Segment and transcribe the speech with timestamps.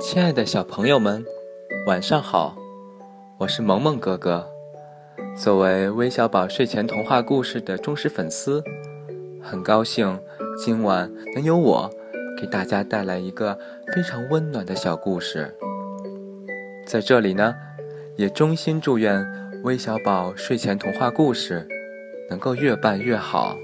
[0.00, 1.22] 亲爱的小朋友们，
[1.86, 2.56] 晚上好！
[3.36, 4.48] 我是萌萌哥哥。
[5.36, 8.64] 作为微小宝睡前童话故事的忠实粉丝，
[9.42, 10.18] 很高兴
[10.56, 11.90] 今晚能由我
[12.40, 13.58] 给大家带来一个
[13.94, 15.54] 非常温暖的小故事。
[16.86, 17.54] 在这里呢，
[18.16, 19.22] 也衷心祝愿
[19.64, 21.68] 微小宝睡前童话故事
[22.30, 23.54] 能够越办越好。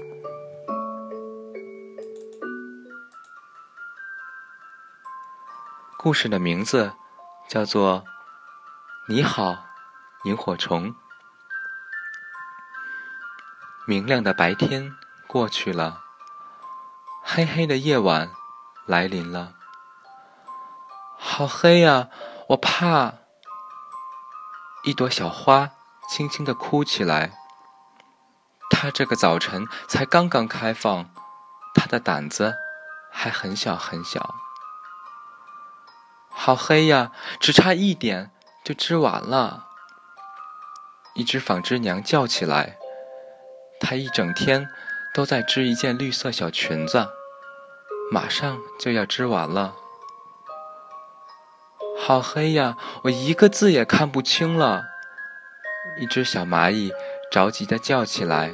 [5.99, 6.93] 故事的名字
[7.49, 8.03] 叫做
[9.07, 9.65] 《你好，
[10.25, 10.91] 萤火虫》。
[13.87, 16.03] 明亮的白天过去了，
[17.23, 18.29] 黑黑的夜晚
[18.85, 19.55] 来临了。
[21.17, 22.09] 好黑呀，
[22.49, 23.15] 我怕！
[24.83, 25.71] 一朵小花
[26.07, 27.39] 轻轻的哭起来。
[28.69, 31.09] 它这个早晨才刚刚开放，
[31.73, 32.53] 它的胆子
[33.11, 34.35] 还很小很小。
[36.47, 37.11] 好黑呀，
[37.41, 38.31] 只差一点
[38.63, 39.65] 就织完了。
[41.13, 42.77] 一只纺织娘叫起来，
[43.81, 44.69] 她一整天
[45.13, 47.09] 都在织一件绿色小裙子，
[48.09, 49.75] 马上就要织完了。
[51.99, 54.85] 好黑呀，我一个字也看不清了。
[55.99, 56.93] 一只小蚂蚁
[57.29, 58.53] 着急的叫起来，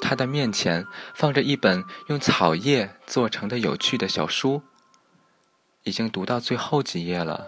[0.00, 4.62] 它的面前放着一本用草叶做成的有趣的小书。
[5.84, 7.46] 已经读到最后几页了，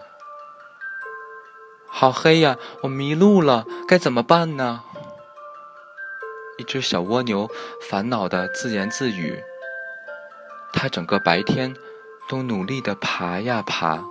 [1.89, 2.55] 好黑呀！
[2.83, 4.83] 我迷路了，该怎么办呢？
[6.59, 7.49] 一只小蜗牛
[7.89, 9.43] 烦恼的自言自语。
[10.71, 11.75] 它整个白天
[12.29, 14.03] 都努力的爬呀爬，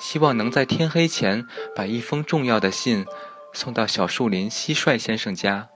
[0.00, 3.06] 希望能在天黑前把一封重要的信
[3.52, 5.68] 送到小树林蟋蟀先生家。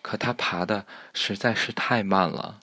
[0.00, 2.60] 可它爬的实在是太慢了。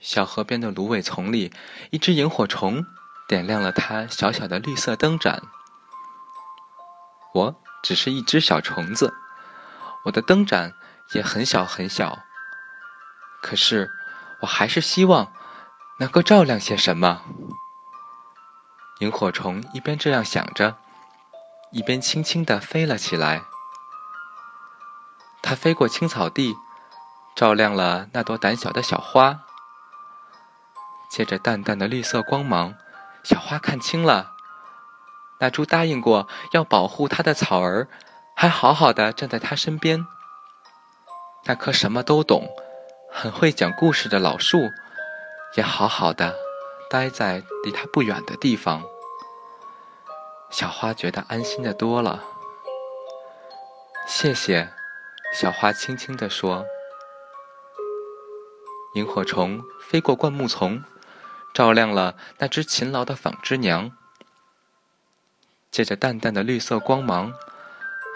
[0.00, 1.52] 小河边的芦苇丛里，
[1.90, 2.86] 一只萤火虫
[3.26, 5.42] 点亮了它小小的绿色灯盏。
[7.34, 9.12] 我只是一只小虫子，
[10.04, 10.72] 我的灯盏
[11.12, 12.20] 也很小很小。
[13.42, 13.90] 可是，
[14.40, 15.32] 我还是希望
[15.98, 17.22] 能够照亮些什么。
[19.00, 20.76] 萤火虫一边这样想着，
[21.72, 23.42] 一边轻轻地飞了起来。
[25.42, 26.56] 它飞过青草地，
[27.36, 29.40] 照亮了那朵胆小的小花。
[31.10, 32.74] 借着淡淡的绿色光芒，
[33.22, 34.32] 小花看清了，
[35.40, 37.88] 那株答应过要保护它的草儿，
[38.36, 40.06] 还好好的站在它身边。
[41.44, 42.48] 那棵什么都懂、
[43.10, 44.58] 很会讲故事的老树，
[45.56, 46.34] 也好好的
[46.90, 48.82] 待在离它不远的地方。
[50.50, 52.22] 小花觉得安心的多了。
[54.06, 54.70] 谢谢，
[55.32, 56.64] 小花轻轻地说。
[58.94, 60.82] 萤火虫飞过灌木丛。
[61.58, 63.90] 照亮了那只勤劳的纺织娘。
[65.72, 67.32] 借着淡淡的绿色光芒，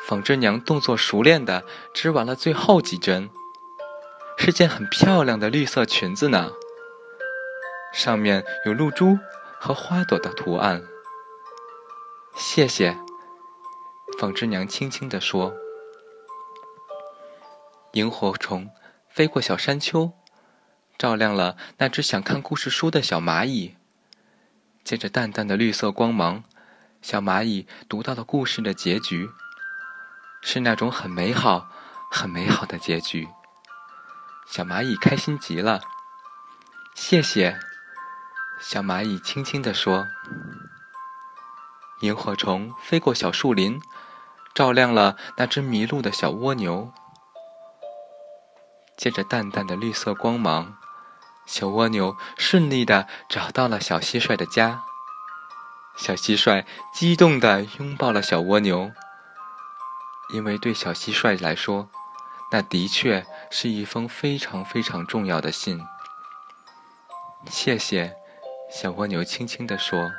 [0.06, 3.28] 纺织娘动作熟练的织完了最后几针，
[4.38, 6.52] 是件很漂亮的绿色裙子呢。
[7.92, 9.18] 上面有露珠
[9.58, 10.84] 和花朵的图案。
[12.36, 12.96] 谢谢，
[14.20, 15.52] 纺织娘轻轻地说。
[17.94, 18.70] 萤火虫
[19.10, 20.12] 飞过小山丘。
[21.02, 23.74] 照亮了那只想看故事书的小蚂蚁。
[24.84, 26.44] 借着淡淡的绿色光芒，
[27.00, 29.28] 小蚂蚁读到了故事的结局，
[30.42, 31.68] 是那种很美好、
[32.08, 33.28] 很美好的结局。
[34.46, 35.80] 小蚂蚁开心极了。
[36.94, 37.58] 谢谢，
[38.60, 40.06] 小蚂蚁轻轻地说。
[42.02, 43.82] 萤火虫飞过小树林，
[44.54, 46.92] 照亮了那只迷路的小蜗牛。
[48.96, 50.78] 借着淡淡的绿色光芒。
[51.44, 54.82] 小蜗牛顺利的找到了小蟋蟀的家，
[55.96, 56.64] 小蟋蟀
[56.94, 58.90] 激动的拥抱了小蜗牛，
[60.32, 61.88] 因为对小蟋蟀来说，
[62.50, 65.84] 那的确是一封非常非常重要的信。
[67.50, 68.14] 谢谢，
[68.70, 70.10] 小蜗牛轻轻的说。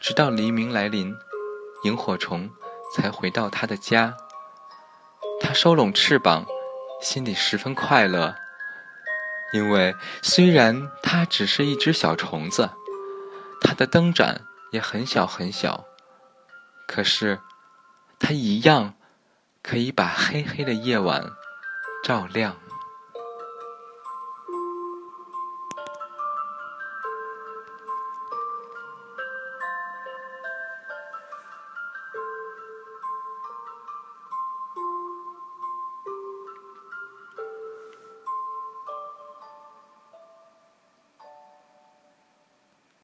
[0.00, 1.14] 直到黎明来临，
[1.84, 2.50] 萤火虫
[2.94, 4.16] 才回到它的家。
[5.40, 6.44] 它收拢翅膀，
[7.00, 8.41] 心里十分快乐。
[9.52, 12.70] 因为虽然它只是一只小虫子，
[13.60, 14.40] 它的灯盏
[14.70, 15.84] 也很小很小，
[16.88, 17.38] 可是
[18.18, 18.94] 它一样
[19.62, 21.24] 可以把黑黑的夜晚
[22.02, 22.56] 照亮。